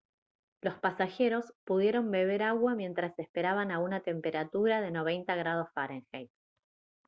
los 0.61 0.73
pasajeros 0.79 1.53
pudieron 1.63 2.09
beber 2.09 2.41
agua 2.41 2.73
mientras 2.73 3.13
esperaban 3.19 3.69
a 3.69 3.77
una 3.77 3.99
temperatura 3.99 4.81
de 4.81 4.89
90 4.89 5.35
°f 5.37 6.29